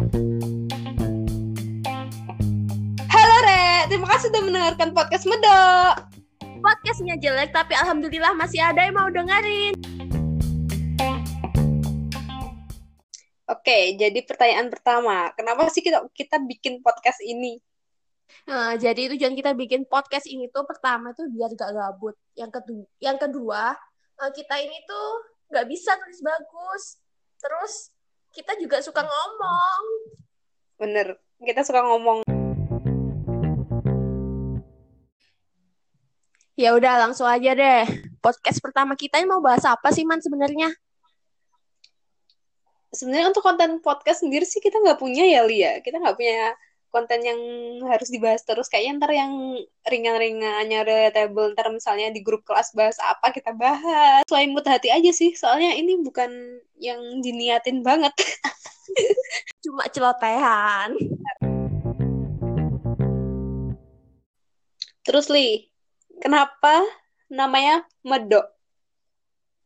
Halo 0.00 0.16
Re, 3.44 3.84
terima 3.92 4.08
kasih 4.08 4.32
sudah 4.32 4.42
mendengarkan 4.48 4.96
podcast 4.96 5.28
Medok. 5.28 6.08
Podcastnya 6.40 7.20
jelek 7.20 7.52
tapi 7.52 7.76
alhamdulillah 7.76 8.32
masih 8.32 8.64
ada 8.64 8.88
yang 8.88 8.96
mau 8.96 9.12
dengerin. 9.12 9.76
Oke, 13.44 14.00
jadi 14.00 14.24
pertanyaan 14.24 14.72
pertama, 14.72 15.36
kenapa 15.36 15.68
sih 15.68 15.84
kita 15.84 16.08
kita 16.16 16.40
bikin 16.48 16.80
podcast 16.80 17.20
ini? 17.20 17.60
Nah, 18.48 18.80
jadi 18.80 19.12
tujuan 19.12 19.36
kita 19.36 19.52
bikin 19.52 19.84
podcast 19.84 20.24
ini 20.32 20.48
tuh 20.48 20.64
pertama 20.64 21.12
tuh 21.12 21.28
biar 21.28 21.52
gak 21.52 21.76
gabut. 21.76 22.16
Yang 22.40 22.56
kedua, 22.56 22.88
yang 23.04 23.20
kedua 23.20 23.76
eh, 24.16 24.32
kita 24.32 24.64
ini 24.64 24.80
tuh 24.88 25.08
gak 25.52 25.68
bisa 25.68 25.92
tulis 26.00 26.24
bagus. 26.24 26.96
Terus 27.36 27.92
kita 28.30 28.54
juga 28.62 28.78
suka 28.78 29.02
ngomong. 29.02 29.82
Bener, 30.78 31.18
kita 31.42 31.66
suka 31.66 31.82
ngomong. 31.82 32.22
Ya 36.54 36.76
udah 36.76 37.08
langsung 37.08 37.26
aja 37.26 37.56
deh. 37.56 37.84
Podcast 38.20 38.60
pertama 38.60 38.94
kita 38.94 39.18
ini 39.18 39.26
mau 39.26 39.40
bahas 39.40 39.64
apa 39.64 39.90
sih 39.90 40.04
Man 40.04 40.20
sebenarnya? 40.20 40.70
Sebenarnya 42.90 43.32
untuk 43.32 43.42
konten 43.42 43.80
podcast 43.80 44.22
sendiri 44.22 44.44
sih 44.44 44.60
kita 44.60 44.78
nggak 44.78 45.00
punya 45.00 45.24
ya 45.24 45.42
Lia. 45.46 45.72
Kita 45.80 45.98
nggak 45.98 46.16
punya 46.20 46.52
konten 46.90 47.22
yang 47.22 47.40
harus 47.86 48.12
dibahas 48.12 48.44
terus. 48.44 48.68
Kayaknya 48.68 48.92
ntar 49.00 49.12
yang 49.14 49.32
ringan-ringan, 49.88 50.68
yang 50.68 50.84
relatable. 50.84 51.54
Ntar 51.56 51.72
misalnya 51.72 52.12
di 52.12 52.20
grup 52.20 52.44
kelas 52.44 52.76
bahas 52.76 52.98
apa 53.00 53.32
kita 53.32 53.56
bahas. 53.56 54.22
Sesuai 54.28 54.52
mood 54.52 54.66
hati 54.68 54.92
aja 54.92 55.10
sih. 55.16 55.32
Soalnya 55.32 55.74
ini 55.80 55.96
bukan 56.02 56.60
yang 56.80 56.98
diniatin 57.20 57.84
banget. 57.84 58.10
Cuma 59.64 59.86
celotehan. 59.92 60.96
Terus 65.04 65.26
Li, 65.28 65.68
kenapa 66.20 66.84
namanya 67.28 67.84
Medok? 68.00 68.60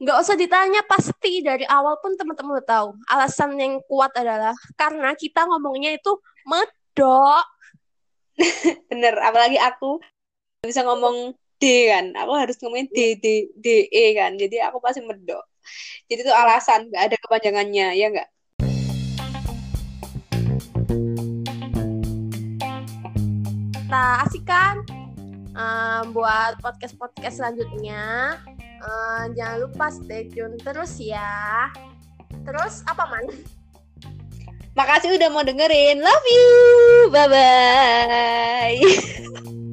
Nggak 0.03 0.21
usah 0.27 0.37
ditanya, 0.37 0.83
pasti 0.85 1.41
dari 1.41 1.63
awal 1.65 1.97
pun 2.03 2.19
teman-teman 2.19 2.59
udah 2.59 2.67
tahu. 2.67 2.89
Alasan 3.07 3.55
yang 3.57 3.79
kuat 3.87 4.11
adalah 4.19 4.53
karena 4.75 5.15
kita 5.15 5.47
ngomongnya 5.47 5.95
itu 5.95 6.19
medok. 6.45 7.47
Bener, 8.91 9.15
apalagi 9.23 9.57
aku 9.57 10.03
bisa 10.67 10.83
ngomong 10.83 11.33
D 11.65 11.89
kan. 11.89 12.13
Aku 12.13 12.37
harus 12.37 12.61
ngomongin 12.61 12.93
D, 12.93 13.17
D, 13.17 13.49
D, 13.57 13.89
E 13.89 14.13
kan. 14.13 14.37
Jadi 14.37 14.61
aku 14.61 14.85
pasti 14.85 15.01
medok. 15.01 15.41
Jadi 16.13 16.21
itu 16.21 16.29
alasan, 16.29 16.93
nggak 16.93 17.05
ada 17.09 17.17
kepanjangannya, 17.17 17.97
ya 17.97 18.07
nggak? 18.13 18.29
Kita 23.73 24.05
asik 24.29 24.45
kan? 24.45 24.85
Eh, 25.57 26.03
buat 26.13 26.61
podcast-podcast 26.61 27.41
selanjutnya. 27.41 28.37
Eh, 28.85 29.23
jangan 29.33 29.65
lupa 29.65 29.89
stay 29.89 30.29
tune 30.29 30.61
terus 30.61 31.01
ya. 31.01 31.73
Terus 32.45 32.85
apa 32.85 33.09
man? 33.09 33.25
Makasih 34.77 35.17
udah 35.17 35.33
mau 35.33 35.41
dengerin. 35.41 36.05
Love 36.05 36.29
you. 36.29 36.53
Bye-bye. 37.09 38.85